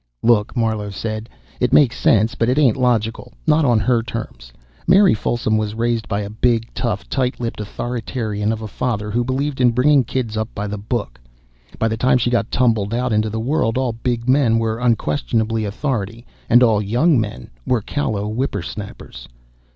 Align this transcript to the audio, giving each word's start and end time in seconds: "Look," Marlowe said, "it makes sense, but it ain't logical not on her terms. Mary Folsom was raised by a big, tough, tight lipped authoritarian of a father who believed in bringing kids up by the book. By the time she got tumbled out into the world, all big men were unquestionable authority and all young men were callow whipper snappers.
"Look," 0.23 0.57
Marlowe 0.57 0.89
said, 0.89 1.29
"it 1.59 1.71
makes 1.71 1.95
sense, 1.95 2.33
but 2.33 2.49
it 2.49 2.57
ain't 2.57 2.75
logical 2.75 3.33
not 3.45 3.65
on 3.65 3.79
her 3.81 4.01
terms. 4.01 4.51
Mary 4.87 5.13
Folsom 5.13 5.59
was 5.59 5.75
raised 5.75 6.07
by 6.07 6.21
a 6.21 6.29
big, 6.31 6.73
tough, 6.73 7.07
tight 7.07 7.39
lipped 7.39 7.61
authoritarian 7.61 8.51
of 8.51 8.63
a 8.63 8.67
father 8.67 9.11
who 9.11 9.23
believed 9.23 9.61
in 9.61 9.69
bringing 9.69 10.03
kids 10.03 10.37
up 10.37 10.49
by 10.55 10.65
the 10.65 10.79
book. 10.79 11.21
By 11.77 11.87
the 11.87 11.97
time 11.97 12.17
she 12.17 12.31
got 12.31 12.49
tumbled 12.49 12.95
out 12.95 13.13
into 13.13 13.29
the 13.29 13.39
world, 13.39 13.77
all 13.77 13.93
big 13.93 14.27
men 14.27 14.57
were 14.57 14.79
unquestionable 14.79 15.63
authority 15.67 16.25
and 16.49 16.63
all 16.63 16.81
young 16.81 17.19
men 17.21 17.51
were 17.67 17.81
callow 17.81 18.27
whipper 18.27 18.63
snappers. 18.63 19.27